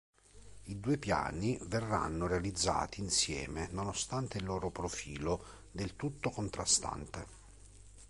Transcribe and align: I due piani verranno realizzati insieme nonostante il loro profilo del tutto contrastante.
I 0.63 0.79
due 0.79 0.97
piani 0.97 1.59
verranno 1.67 2.25
realizzati 2.25 3.01
insieme 3.01 3.67
nonostante 3.71 4.39
il 4.39 4.45
loro 4.45 4.71
profilo 4.71 5.43
del 5.71 5.95
tutto 5.95 6.31
contrastante. 6.31 7.27